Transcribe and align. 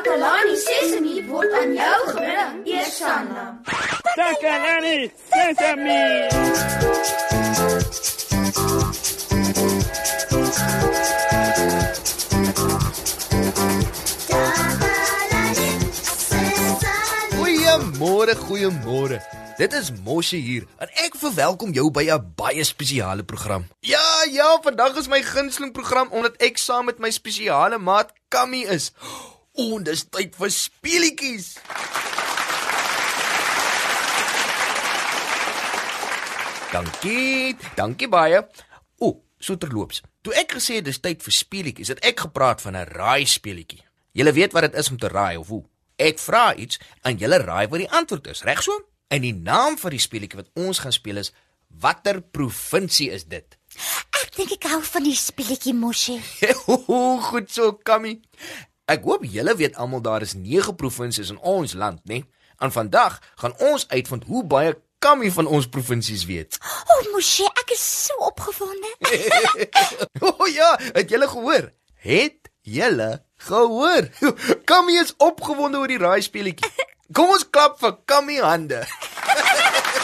Takalani 0.00 0.56
Sesemi 0.56 1.14
word 1.28 1.52
aan 1.52 1.74
jou 1.76 1.96
gebring, 2.08 2.60
Eersanna. 2.64 3.42
Takalani 4.16 5.10
Sesame. 5.28 5.98
Goeiemôre, 17.36 18.34
goeiemôre. 18.40 19.20
Dit 19.58 19.72
is 19.76 19.92
Moshe 20.00 20.40
hier 20.40 20.64
en 20.80 20.88
ek 21.04 21.18
verwelkom 21.20 21.76
jou 21.76 21.90
by 21.92 22.08
'n 22.08 22.32
baie 22.40 22.64
spesiale 22.64 23.22
program. 23.22 23.68
Ja, 23.80 24.24
ja, 24.32 24.56
vandag 24.62 24.96
is 24.96 25.12
my 25.12 25.20
gunsteling 25.20 25.72
program 25.76 26.08
omdat 26.08 26.40
ek 26.40 26.56
saam 26.56 26.88
met 26.88 26.98
my 26.98 27.10
spesiale 27.10 27.78
maat 27.78 28.16
Kammy 28.28 28.64
is. 28.64 28.92
O, 29.60 29.76
dis 29.84 30.06
tyd 30.08 30.36
vir 30.40 30.50
speelietjies. 30.54 31.48
Dankie, 36.70 37.56
dankie 37.76 38.08
baie. 38.08 38.40
O, 39.04 39.10
so 39.36 39.58
terloops. 39.60 40.00
Toe 40.24 40.32
ek 40.40 40.54
gesê 40.56 40.78
het 40.78 40.86
dis 40.88 41.02
tyd 41.04 41.20
vir 41.26 41.36
speelietjies, 41.36 41.92
het 41.92 42.00
ek 42.08 42.24
gepraat 42.24 42.64
van 42.64 42.78
'n 42.78 42.88
raai 42.88 43.26
speelietjie. 43.26 43.84
Julle 44.16 44.32
weet 44.32 44.56
wat 44.56 44.70
dit 44.70 44.80
is 44.80 44.90
om 44.90 44.96
te 44.96 45.08
raai 45.08 45.36
of 45.36 45.48
hoe? 45.48 45.64
Ek 45.98 46.18
vra 46.18 46.54
iets 46.54 46.80
en 47.04 47.18
julle 47.18 47.38
raai 47.44 47.68
wat 47.68 47.80
die 47.84 47.90
antwoord 47.90 48.26
is, 48.32 48.42
reg 48.42 48.62
so? 48.62 48.72
En 49.08 49.20
die 49.20 49.34
naam 49.34 49.76
van 49.78 49.90
die 49.90 50.00
speelietjie 50.00 50.40
wat 50.40 50.50
ons 50.54 50.78
gaan 50.78 50.92
speel 50.92 51.16
is 51.16 51.32
Watter 51.68 52.20
provinsie 52.20 53.10
is 53.10 53.24
dit? 53.24 53.56
Ek 54.20 54.34
dink 54.34 54.52
ek 54.52 54.66
hou 54.72 54.80
van 54.82 55.04
die 55.06 55.14
spelletjie 55.14 55.74
Moshi. 55.74 56.18
Goed 57.30 57.50
so, 57.50 57.72
Kammy. 57.72 58.20
Ek 58.90 59.04
hoop 59.06 59.22
julle 59.22 59.52
weet 59.54 59.76
almal 59.78 60.00
daar 60.02 60.24
is 60.26 60.34
9 60.34 60.74
provinsies 60.74 61.30
in 61.30 61.38
ons 61.46 61.76
land, 61.78 62.00
né? 62.10 62.24
En 62.58 62.72
vandag 62.72 63.20
gaan 63.38 63.54
ons 63.58 63.88
uitvind 63.88 64.24
hoe 64.26 64.44
baie 64.44 64.74
Kammy 65.00 65.30
van 65.32 65.46
ons 65.46 65.68
provinsies 65.68 66.26
weet. 66.28 66.58
O, 66.60 66.92
oh, 66.92 67.12
Moshi, 67.12 67.46
ek 67.62 67.70
is 67.72 67.84
so 68.06 68.12
opgewonde. 68.26 68.90
O 70.26 70.34
oh, 70.34 70.48
ja, 70.50 70.74
het 70.92 71.08
julle 71.08 71.28
gehoor? 71.30 71.70
Het 72.04 72.50
julle 72.60 73.22
gehoor? 73.46 74.10
Kammy 74.68 74.98
is 75.00 75.14
opgewonde 75.16 75.80
oor 75.80 75.88
die 75.88 76.02
raai 76.02 76.20
speelietjie. 76.26 76.68
Kom 77.16 77.32
ons 77.32 77.46
klap 77.48 77.78
vir 77.80 77.96
Kammy 78.04 78.42
hande. 78.44 78.82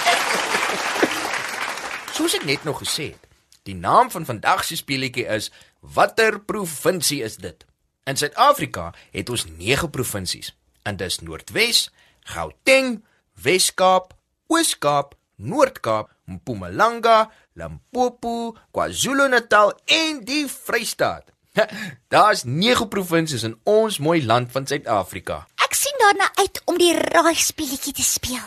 Soos 2.17 2.39
ek 2.39 2.49
net 2.49 2.65
nog 2.65 2.81
gesê 2.87 3.13
het, 3.13 3.29
die 3.69 3.77
naam 3.77 4.09
van 4.15 4.25
vandag 4.25 4.65
se 4.65 4.79
speelietjie 4.79 5.27
is 5.27 5.51
Watter 5.83 6.39
provinsie 6.41 7.21
is 7.27 7.37
dit? 7.43 7.67
In 8.07 8.17
Suid-Afrika 8.17 8.93
het 9.11 9.31
ons 9.31 9.45
9 9.59 9.91
provinsies. 9.91 10.53
En 10.87 10.97
dis 10.97 11.19
Noordwes, 11.27 11.89
Gauteng, 12.31 13.01
Wes-Kaap, 13.43 14.13
Oos-Kaap, 14.47 15.17
Noord-Kaap, 15.37 16.13
Mpumalanga, 16.25 17.31
Limpopo, 17.59 18.55
KwaZulu-Natal 18.71 19.75
en 19.85 20.21
die 20.25 20.45
Vrystaat. 20.47 21.33
Daar's 22.15 22.45
9 22.45 22.87
provinsies 22.89 23.43
in 23.43 23.57
ons 23.65 23.99
mooi 23.99 24.23
land 24.25 24.55
van 24.55 24.71
Suid-Afrika. 24.71 25.41
Ek 25.67 25.75
sien 25.75 25.99
daarna 25.99 26.29
uit 26.39 26.61
om 26.71 26.79
die 26.79 26.93
raai 26.95 27.35
spelletjie 27.35 27.95
te 27.97 28.07
speel. 28.07 28.47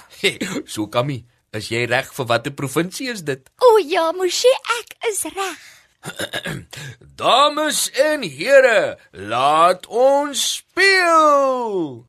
so 0.73 0.87
Kammy, 0.87 1.25
is 1.51 1.67
jy 1.73 1.83
reg 1.91 2.13
vir 2.15 2.29
watter 2.31 2.55
provinsie 2.55 3.09
is 3.11 3.25
dit? 3.27 3.43
O 3.59 3.75
ja, 3.83 4.07
Moshi, 4.15 4.55
ek 4.79 4.95
is 5.11 5.25
reg. 5.35 5.67
Dames 7.15 7.91
en 7.91 8.21
here, 8.23 8.97
laat 9.11 9.87
ons 9.87 10.55
speel. 10.55 12.05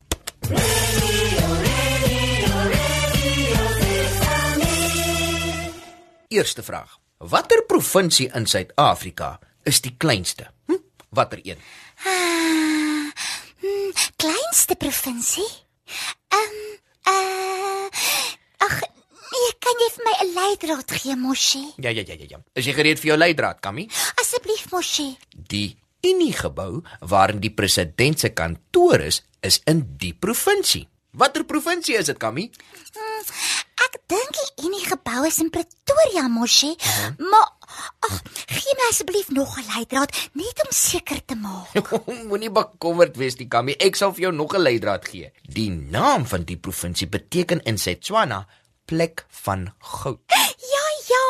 Eerste 6.27 6.63
vraag. 6.63 6.99
Watter 7.17 7.63
provinsie 7.67 8.29
in 8.33 8.47
Suid-Afrika 8.47 9.39
is 9.63 9.81
die 9.81 9.93
kleinste? 9.97 10.47
Hm? 10.65 10.79
Watter 11.09 11.39
een? 11.43 11.59
Ah, 12.05 13.11
hmm, 13.59 13.91
kleinste 14.15 14.75
provinsie? 14.75 15.49
Ehm, 16.31 16.39
um, 16.41 17.13
uh, 17.13 17.85
ag, 18.57 18.79
nee, 19.31 19.51
kan 19.59 19.70
jy 19.81 19.89
vir 19.95 20.05
my 20.05 20.15
'n 20.21 20.33
leidraad 20.35 20.91
gee, 20.91 21.15
Moshi? 21.15 21.63
Ja 21.77 21.89
ja 21.89 22.03
ja 22.05 22.15
ja 22.15 22.27
ja. 22.29 22.39
Is 22.53 22.65
jy 22.65 22.73
gereed 22.73 22.99
vir 22.99 23.13
jou 23.13 23.17
leidraad, 23.17 23.61
Kammy? 23.61 23.87
Asseblief, 24.21 24.71
Moshi. 24.71 25.17
Die 25.31 25.77
Unie 26.03 26.33
gebou 26.33 26.81
waarin 26.99 27.39
die 27.39 27.53
president 27.53 28.19
se 28.19 28.29
kantoor 28.29 29.01
is, 29.01 29.21
is 29.41 29.61
in 29.65 29.85
die 29.97 30.13
provinsie. 30.13 30.87
Watter 31.11 31.43
provinsie 31.43 31.97
is 31.99 32.07
dit, 32.07 32.17
Kammy? 32.17 32.49
Hmm, 32.95 33.25
ek 33.85 33.97
dink 34.07 34.37
die 34.37 34.67
Unie 34.67 34.85
gebou 34.85 35.25
is 35.27 35.39
in 35.43 35.49
Pretoria, 35.49 36.27
Moshi. 36.27 36.71
Uh 36.71 36.87
-huh. 36.87 37.29
Maar 37.29 37.49
ag, 37.99 38.21
gee 38.47 38.75
my 38.77 38.87
asseblief 38.89 39.29
nog 39.29 39.57
'n 39.57 39.65
leidraad 39.75 40.11
net 40.33 40.63
om 40.63 40.71
seker 40.71 41.25
te 41.25 41.35
maak. 41.35 41.73
Moenie 42.29 42.51
bekommerd 42.51 43.17
wees 43.17 43.35
nie, 43.35 43.47
Kammy. 43.47 43.75
Ek 43.77 43.95
sal 43.95 44.13
vir 44.13 44.21
jou 44.21 44.33
nog 44.33 44.55
'n 44.55 44.61
leidraad 44.61 45.07
gee. 45.07 45.31
Die 45.41 45.69
naam 45.69 46.25
van 46.25 46.43
die 46.43 46.57
provinsie 46.57 47.07
beteken 47.07 47.61
in 47.63 47.77
Setswana 47.77 48.47
plek 48.91 49.25
van 49.43 49.71
goud. 49.79 50.19
Ja, 50.71 50.85
ja. 51.07 51.27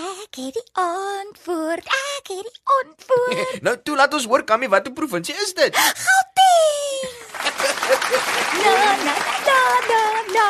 Ek 0.00 0.36
het 0.38 0.54
die 0.54 0.68
antwoord. 0.78 1.86
Ek 1.86 2.30
het 2.30 2.46
die 2.46 2.60
antwoord. 2.78 3.56
nou 3.66 3.74
toe 3.82 3.96
laat 3.98 4.14
ons 4.14 4.26
hoor 4.30 4.44
Kammy, 4.46 4.68
watter 4.70 4.94
provinsie 4.94 5.34
is 5.42 5.50
dit? 5.58 5.74
Gauteng. 6.04 7.16
na 8.64 8.76
na 9.02 9.16
na 9.48 9.58
na 9.88 10.04
na. 10.36 10.46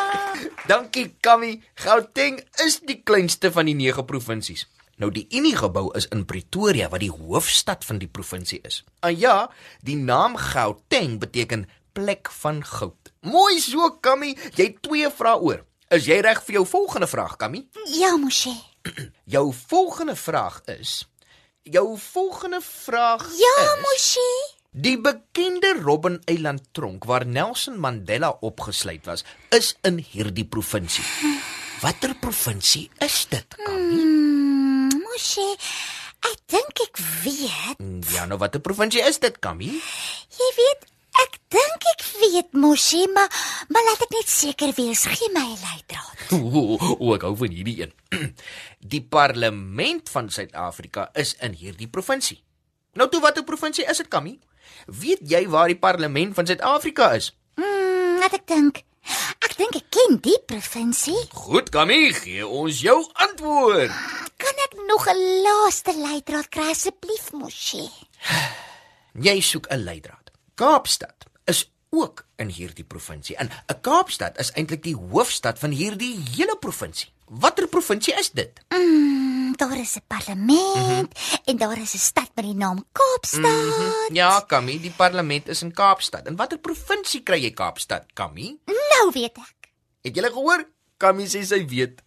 Dankie 0.69 1.06
Kammy. 1.25 1.54
Gauteng 1.80 2.42
is 2.66 2.80
die 2.84 3.00
kleinste 3.00 3.53
van 3.56 3.72
die 3.72 3.76
9 3.78 4.04
provinsies. 4.04 4.66
Nou 5.00 5.09
die 5.14 5.25
Unie 5.32 5.56
gebou 5.56 5.88
is 5.97 6.10
in 6.12 6.26
Pretoria 6.28 6.91
wat 6.92 7.00
die 7.00 7.12
hoofstad 7.12 7.88
van 7.88 8.03
die 8.03 8.10
provinsie 8.12 8.60
is. 8.69 8.82
En 9.00 9.16
ja, 9.16 9.48
die 9.80 9.97
naam 9.97 10.36
Gauteng 10.36 11.16
beteken 11.25 11.64
plek 11.97 12.28
van 12.42 12.60
goud. 12.64 13.12
Mooi 13.25 13.56
so 13.64 13.88
Kammy, 14.04 14.34
jy 14.53 14.69
het 14.69 14.80
twee 14.84 15.09
vrae 15.16 15.41
oor. 15.41 15.64
Is 15.91 16.05
jy 16.06 16.21
reg 16.23 16.39
vir 16.47 16.61
jou 16.61 16.67
volgende 16.71 17.09
vraag, 17.11 17.33
Kammy? 17.41 17.65
Ja, 17.99 18.12
Moshi. 18.15 18.53
Jou 19.34 19.49
volgende 19.53 20.15
vraag 20.17 20.61
is 20.71 21.03
Jou 21.67 21.99
volgende 21.99 22.61
vraag 22.62 23.25
Ja, 23.37 23.56
is 23.65 23.81
Moshi. 23.83 24.28
Die 24.71 24.95
bekende 25.03 25.73
Robben 25.83 26.21
Eiland 26.31 26.69
tronk 26.73 27.05
waar 27.11 27.27
Nelson 27.27 27.75
Mandela 27.83 28.31
opgesluit 28.41 29.03
was, 29.11 29.25
is 29.51 29.73
in 29.83 29.99
hierdie 29.99 30.47
provinsie. 30.47 31.03
Watter 31.83 32.15
provinsie 32.22 32.87
is 33.03 33.25
dit, 33.34 33.59
Kammy? 33.59 33.99
Hmm, 33.99 34.95
Moshi. 35.03 35.49
Ek 36.31 36.39
dink 36.55 36.84
ek 36.87 37.03
weet. 37.27 37.83
Ja, 38.15 38.28
nou 38.31 38.39
watter 38.39 38.62
provinsie 38.62 39.03
is 39.11 39.19
dit, 39.19 39.43
Kammy? 39.43 39.75
Jy 40.39 40.51
weet, 40.62 40.87
ek 41.27 41.41
dink 41.51 41.79
weet 42.30 42.52
Moshi, 42.52 43.06
maar 43.14 43.28
maar 43.68 43.84
laat 43.88 44.02
ek 44.06 44.14
net 44.14 44.28
seker 44.28 44.72
wees. 44.76 45.04
Gee 45.06 45.30
my 45.34 45.46
'n 45.46 45.58
leidraad. 45.66 46.16
O, 46.41 46.78
o, 46.98 47.14
ek 47.14 47.22
hou 47.26 47.34
van 47.36 47.50
hierdie 47.50 47.80
een. 47.82 47.92
Die 48.92 49.02
parlement 49.02 50.08
van 50.10 50.30
Suid-Afrika 50.30 51.10
is 51.14 51.34
in 51.42 51.52
hierdie 51.52 51.88
provinsie. 51.88 52.42
Nou 52.94 53.08
toe 53.10 53.20
watter 53.20 53.44
provinsie 53.44 53.84
is 53.84 53.96
dit, 54.02 54.08
Kammy? 54.08 54.38
Weet 54.86 55.20
jy 55.22 55.48
waar 55.48 55.68
die 55.68 55.78
parlement 55.78 56.34
van 56.34 56.46
Suid-Afrika 56.46 57.10
is? 57.18 57.32
Hmm, 57.58 58.18
laat 58.22 58.34
ek 58.38 58.47
dink. 58.47 58.82
Ek 59.41 59.56
dink 59.56 59.76
ek 59.78 59.86
ken 59.91 60.18
die 60.22 60.38
provinsie. 60.47 61.18
Goed, 61.32 61.70
Kammy, 61.74 62.12
gee 62.14 62.47
ons 62.47 62.80
jou 62.84 62.98
antwoord. 63.26 63.91
Kan 64.41 64.64
ek 64.66 64.74
nog 64.86 65.06
'n 65.08 65.20
laaste 65.47 65.94
leidraad 65.97 66.48
kry 66.48 66.70
asseblief, 66.70 67.32
Moshi? 67.32 67.88
Jy 69.26 69.41
soek 69.41 69.66
'n 69.70 69.84
leidraad. 69.84 70.30
Kaapstad 70.54 71.26
is 71.47 71.71
ook 71.91 72.25
in 72.37 72.48
hierdie 72.48 72.84
provinsie. 72.84 73.37
En 73.37 73.51
'n 73.66 73.81
Kaapstad 73.81 74.39
is 74.39 74.53
eintlik 74.53 74.83
die 74.83 74.97
hoofstad 74.97 75.59
van 75.59 75.71
hierdie 75.71 76.19
hele 76.34 76.57
provinsie. 76.60 77.13
Watter 77.25 77.69
provinsie 77.69 78.15
is 78.15 78.31
dit? 78.31 78.60
Mm, 78.69 79.57
daar 79.57 79.78
is 79.78 79.97
'n 79.97 80.03
parlement 80.07 80.77
mm 80.77 80.83
-hmm. 80.83 81.09
en 81.45 81.57
daar 81.57 81.78
is 81.78 81.95
'n 81.95 81.98
stad 81.98 82.31
met 82.34 82.45
die 82.45 82.54
naam 82.54 82.84
Kaapstad. 82.92 83.42
Mm 83.42 83.71
-hmm. 83.71 84.15
Ja, 84.15 84.41
Kammy, 84.47 84.81
die 84.81 84.91
parlement 84.91 85.48
is 85.48 85.63
in 85.63 85.72
Kaapstad. 85.72 86.27
En 86.27 86.37
watter 86.37 86.59
provinsie 86.59 87.22
kry 87.22 87.42
jy 87.42 87.51
Kaapstad, 87.51 88.04
Kammy? 88.13 88.59
Nou 88.65 89.10
weet 89.13 89.36
ek. 89.36 89.71
Het 90.01 90.16
jy 90.16 90.22
gehoor? 90.22 90.69
Kammy 90.97 91.27
sê 91.27 91.43
sy 91.43 91.66
weet. 91.66 92.03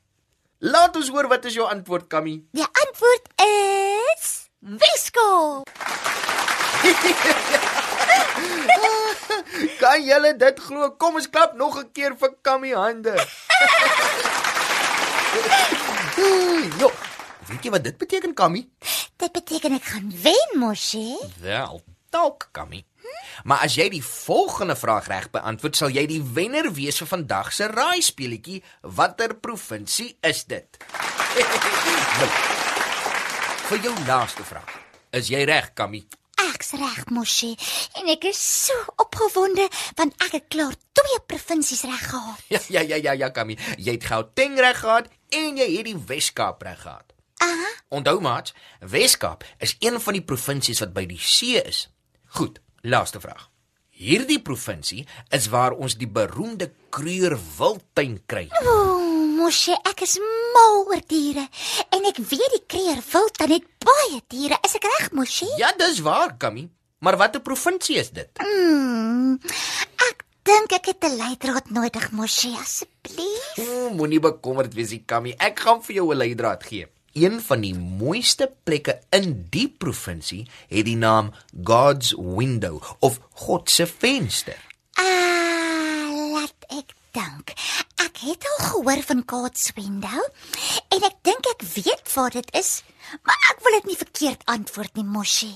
Laat 0.57 0.95
ons 0.95 1.09
hoor 1.09 1.27
wat 1.27 1.45
is 1.45 1.53
jou 1.53 1.69
antwoord, 1.69 2.07
Kammy? 2.07 2.43
Die 2.51 2.67
antwoord 2.71 3.27
is 3.35 4.49
Weskaap. 4.59 5.69
kan 9.83 9.99
julle 9.99 10.31
dit 10.39 10.59
glo? 10.63 10.91
Kom 10.95 11.19
ons 11.19 11.29
klap 11.29 11.57
nog 11.59 11.75
'n 11.79 11.91
keer 11.91 12.15
vir 12.15 12.31
Kammy 12.41 12.71
hande. 12.71 13.15
Jo, 16.79 16.89
weet 17.49 17.63
jy 17.65 17.71
wat 17.73 17.83
dit 17.83 17.97
beteken, 17.97 18.33
Kammy? 18.33 18.67
Dit 19.17 19.31
beteken 19.33 19.73
ek 19.75 19.83
gaan 19.83 20.11
wen, 20.23 20.59
Moshi. 20.61 21.17
Wel, 21.41 21.81
dalk, 22.09 22.47
Kammy. 22.51 22.85
Maar 23.43 23.65
as 23.65 23.75
jy 23.75 23.89
die 23.89 24.03
volgende 24.05 24.75
vraag 24.75 25.07
reg 25.11 25.29
beantwoord, 25.33 25.75
sal 25.75 25.89
jy 25.89 26.05
die 26.07 26.21
wenner 26.23 26.69
wees 26.73 26.97
vir 27.01 27.09
vandag 27.09 27.51
se 27.53 27.67
raai 27.67 28.01
speletjie. 28.01 28.63
Watter 28.81 29.35
provinsie 29.35 30.17
is 30.21 30.45
dit? 30.45 30.77
vir 33.67 33.79
jou 33.83 33.95
laaste 34.07 34.45
vraag. 34.45 34.69
Is 35.11 35.27
jy 35.33 35.43
reg, 35.49 35.73
Kammy? 35.73 36.05
Ek's 36.41 36.73
reg, 36.79 37.05
Moshi, 37.13 37.51
en 37.99 38.09
ek 38.13 38.25
is 38.31 38.39
so 38.41 38.73
opgewonde 39.03 39.67
want 39.99 40.15
ek 40.25 40.35
het 40.39 40.47
klaar 40.53 40.75
twee 40.97 41.19
provinsies 41.29 41.83
reg 41.87 42.03
gehad. 42.09 42.41
Ja, 42.49 42.59
ja, 42.73 42.81
ja, 42.81 42.97
ja, 42.97 43.13
ja, 43.13 43.29
Kammy. 43.29 43.57
Jy 43.77 43.97
het 43.97 44.09
Gauteng 44.09 44.57
reg 44.59 44.79
gehad 44.81 45.09
en 45.33 45.57
jy 45.61 45.69
het 45.77 45.89
die 45.91 45.97
Wes-Kaap 46.09 46.65
reg 46.65 46.81
gehad. 46.81 47.13
Aha. 47.43 47.71
Onthou 47.93 48.19
maar, 48.23 48.49
Wes-Kaap 48.79 49.45
is 49.59 49.75
een 49.79 49.99
van 50.01 50.17
die 50.17 50.25
provinsies 50.25 50.81
wat 50.83 50.93
by 50.95 51.05
die 51.09 51.21
see 51.21 51.61
is. 51.61 51.87
Goed, 52.37 52.59
laaste 52.81 53.21
vraag. 53.21 53.49
Hierdie 53.93 54.41
provinsie 54.41 55.03
is 55.29 55.51
waar 55.53 55.75
ons 55.77 55.93
die 56.01 56.09
beroemde 56.09 56.71
Kruger 56.89 57.37
Wildtuin 57.59 58.17
kry. 58.25 58.47
Ooh, 58.65 59.12
Moshi, 59.33 59.73
ek 59.89 60.03
is 60.05 60.19
mal 60.53 60.83
oor 60.85 61.01
diere 61.09 61.47
en 61.95 62.05
ek 62.09 62.19
weet 62.21 62.53
die 62.53 62.63
kreer 62.69 62.99
wild 63.09 63.37
dan 63.39 63.53
het 63.55 63.65
baie 63.81 64.19
diere. 64.29 64.59
Is 64.65 64.75
ek 64.77 64.85
reg, 64.85 65.09
Moshi? 65.17 65.47
Ja, 65.57 65.71
dis 65.79 66.03
waar, 66.05 66.35
Kammy. 66.37 66.67
Maar 67.03 67.17
watter 67.19 67.41
provinsie 67.43 67.97
is 67.99 68.11
dit? 68.15 68.29
Mm, 68.45 69.39
ek 70.09 70.23
dink 70.45 70.75
ek 70.77 70.91
het 70.91 71.03
'n 71.09 71.17
leidraad 71.17 71.71
nodig, 71.73 72.11
Moshi, 72.11 72.53
asseblief. 72.61 73.57
O, 73.57 73.89
moenie 73.97 74.19
bekommerd 74.21 74.73
wees, 74.73 74.93
Kammy. 75.05 75.35
Ek 75.39 75.59
gaan 75.59 75.81
vir 75.81 75.95
jou 75.95 76.13
'n 76.13 76.17
leidraad 76.17 76.63
gee. 76.63 76.87
Een 77.13 77.41
van 77.41 77.61
die 77.61 77.73
mooiste 77.73 78.51
plekke 78.63 78.99
in 79.11 79.47
die 79.49 79.67
provinsie 79.67 80.47
het 80.69 80.85
die 80.85 80.95
naam 80.97 81.33
God's 81.63 82.13
Window 82.17 82.81
of 82.99 83.19
God 83.33 83.69
se 83.69 83.85
venster. 83.85 84.57
Ah, 84.97 86.09
laat 86.33 86.65
ek 86.69 86.93
dink. 87.11 87.53
Het 88.23 88.45
al 88.47 88.65
gehoor 88.65 89.01
van 89.03 89.23
Window 89.75 90.21
en 90.87 91.01
ek 91.03 91.15
dink 91.27 91.47
ek 91.49 91.63
weet 91.75 92.13
waar 92.13 92.31
dit 92.31 92.53
is, 92.55 92.83
maar 93.19 93.39
ek 93.51 93.59
wil 93.65 93.75
dit 93.75 93.89
nie 93.89 93.97
verkeerd 93.99 94.45
antwoord 94.45 94.95
nie, 94.95 95.03
Moshi. 95.03 95.51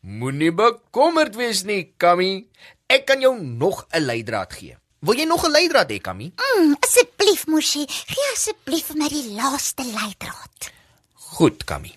Moenie 0.00 0.52
bekommerd 0.54 1.34
wees 1.34 1.64
nie, 1.66 1.92
Kammy. 1.96 2.46
Ek 2.86 3.06
kan 3.06 3.20
jou 3.20 3.34
nog 3.42 3.86
'n 3.90 4.04
leidraad 4.04 4.52
gee. 4.52 4.76
Wil 5.00 5.18
jy 5.18 5.24
nog 5.26 5.44
'n 5.44 5.50
leidraad 5.50 5.90
hê, 5.90 6.00
Kammy? 6.00 6.32
Mm, 6.36 6.76
asseblief, 6.80 7.46
Moshi, 7.46 7.84
gee 7.88 8.30
asseblief 8.32 8.86
vir 8.86 8.96
my 8.96 9.08
die 9.08 9.34
laaste 9.34 9.82
leidraad. 9.82 10.70
Goed, 11.14 11.64
Kammy. 11.64 11.96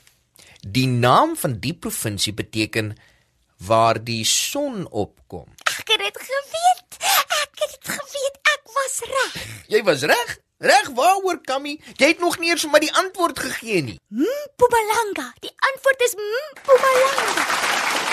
Die 0.61 0.87
naam 0.87 1.37
van 1.37 1.59
die 1.59 1.73
provinsie 1.73 2.33
beteken 2.33 2.97
waar 3.57 4.03
die 4.03 4.25
son 4.25 4.87
opkom. 4.89 5.45
Ek 5.79 5.87
het 5.93 5.99
dit 5.99 6.17
geweet. 6.27 6.97
Ek 7.41 7.63
het 7.63 7.75
dit 7.75 7.91
geweet. 7.95 8.39
Ek 8.53 8.61
was 8.77 8.95
reg. 9.11 9.35
Jy 9.71 9.83
was 9.87 10.01
reg. 10.11 10.37
Reg 10.61 10.89
waaroor, 10.93 11.39
Kammy? 11.41 11.79
Jy 11.97 12.11
het 12.11 12.19
nog 12.21 12.37
nie 12.37 12.51
eers 12.51 12.61
vir 12.67 12.71
my 12.73 12.81
die 12.83 12.93
antwoord 13.01 13.39
gegee 13.39 13.81
nie. 13.81 13.95
Mpumalanga. 14.13 15.31
Die 15.41 15.53
antwoord 15.71 16.05
is 16.05 16.13
Mpumalanga. 16.19 17.45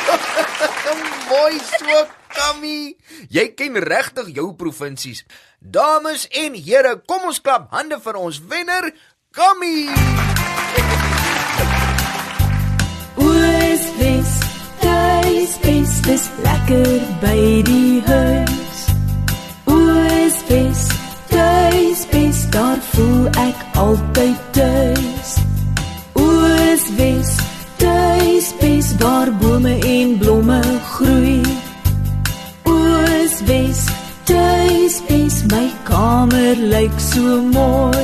Mooi 1.28 1.60
so, 1.60 2.06
Kammy. 2.32 2.96
Jy 3.28 3.46
ken 3.58 3.76
regtig 3.84 4.32
jou 4.38 4.48
provinsies. 4.56 5.26
Dames 5.60 6.24
en 6.30 6.56
here, 6.56 6.96
kom 7.04 7.28
ons 7.28 7.42
klap 7.44 7.68
hande 7.74 8.00
vir 8.00 8.22
ons 8.22 8.40
wenner, 8.48 8.92
Kammy. 9.36 10.37
Lekker 16.68 17.00
by 17.20 17.62
die 17.64 18.02
huis. 18.04 18.78
Oos 19.64 20.36
Wes, 20.48 20.88
tuis 21.28 22.06
bes, 22.10 22.50
daar 22.50 22.78
voel 22.92 23.26
ek 23.40 23.56
altyd 23.74 24.40
tuis. 24.52 25.30
Oos 26.12 26.84
Wes, 26.96 27.36
tuis 27.76 28.52
bes, 28.60 28.92
waar 28.98 29.32
bome 29.40 29.78
en 29.80 30.18
blomme 30.18 30.62
groei. 30.92 31.42
Oos 32.64 33.40
Wes, 33.46 33.86
tuis 34.24 35.00
bes, 35.08 35.44
my 35.48 35.72
kamer 35.84 36.56
lyk 36.56 37.00
so 37.00 37.42
mooi. 37.52 37.97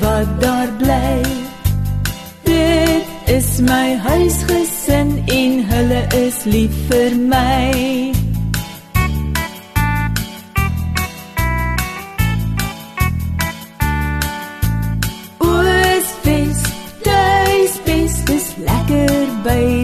Wat 0.00 0.40
daar 0.40 0.68
bly. 0.78 1.22
Dit 2.42 3.04
is 3.24 3.60
my 3.60 3.96
huisgesin 3.96 5.22
en 5.26 5.64
hulle 5.64 6.06
is 6.26 6.44
lief 6.44 6.74
vir 6.88 7.16
my. 7.16 8.12
Oosfees, 15.38 16.62
tuisfees, 17.02 18.24
dis 18.24 18.48
lekker 18.56 19.26
by 19.44 19.81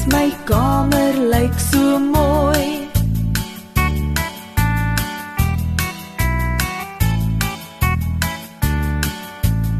tuisfees, 0.00 0.06
my 0.12 0.30
kamer 0.44 1.14
lyk 1.30 1.58
so 1.58 1.98
mooi. 1.98 2.88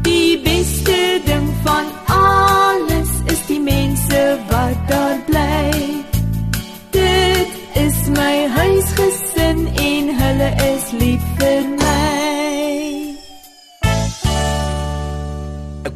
Die 0.03 0.41
beste 0.43 1.21
ding 1.25 1.49
van 1.63 1.85
alles 2.05 3.09
is 3.25 3.45
die 3.47 3.59
mense 3.59 4.37
wat 4.49 4.87
daar 4.87 5.19
bly. 5.25 6.03
Dit 6.91 7.49
is 7.73 8.07
my 8.09 8.47
huisgesin 8.47 9.67
en 9.75 10.15
hulle 10.15 10.51
is 10.73 10.91
lief 10.91 11.21
vir 11.37 11.69
my. 11.69 11.80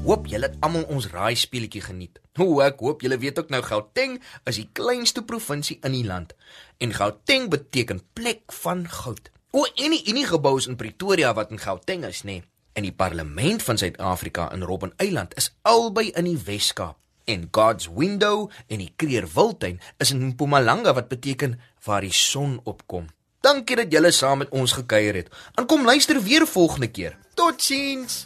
Hoop 0.05 0.27
julle 0.29 0.49
het 0.51 0.57
almal 0.65 0.85
ons 0.93 1.07
raai 1.09 1.35
speletjie 1.39 1.81
geniet. 1.81 2.19
O, 2.37 2.59
ek 2.61 2.81
hoop 2.85 3.01
julle 3.01 3.17
weet 3.17 3.39
ook 3.41 3.49
nou 3.53 3.61
Gauteng 3.65 4.19
is 4.45 4.59
die 4.59 4.67
kleinste 4.77 5.23
provinsie 5.25 5.79
in 5.81 5.95
die 5.97 6.05
land 6.05 6.35
en 6.77 6.93
Gauteng 6.93 7.49
beteken 7.49 8.03
plek 8.13 8.53
van 8.61 8.85
goud. 8.89 9.31
O, 9.55 9.63
en 9.65 9.95
die 9.95 10.03
Unie 10.11 10.27
gebou 10.29 10.57
is 10.59 10.67
in 10.69 10.77
Pretoria 10.77 11.33
wat 11.33 11.53
in 11.55 11.61
Gauteng 11.63 12.05
is, 12.05 12.21
nê? 12.21 12.41
Nee. 12.41 12.43
En 12.75 12.83
die 12.83 12.91
parlement 12.91 13.63
van 13.63 13.77
Suid-Afrika 13.79 14.49
in 14.51 14.65
Robben 14.67 14.91
Eiland 14.99 15.33
is 15.39 15.53
albei 15.63 16.09
in 16.11 16.27
die 16.27 16.37
Wes-Kaap. 16.43 16.97
En 17.25 17.47
God's 17.55 17.87
Window 17.87 18.49
en 18.67 18.83
die 18.83 18.91
Kreer 18.95 19.25
Wildtuin 19.33 19.79
is 19.97 20.11
in 20.11 20.25
Mpumalanga 20.27 20.93
wat 20.93 21.07
beteken 21.07 21.55
waar 21.87 22.03
die 22.03 22.13
son 22.13 22.59
opkom. 22.63 23.07
Dankie 23.39 23.79
dat 23.79 23.93
julle 23.93 24.11
saam 24.11 24.43
met 24.43 24.51
ons 24.51 24.75
gekuier 24.75 25.21
het. 25.23 25.31
En 25.55 25.65
kom 25.65 25.85
luister 25.85 26.21
weer 26.21 26.47
volgende 26.47 26.91
keer. 26.91 27.17
Totsiens. 27.33 28.25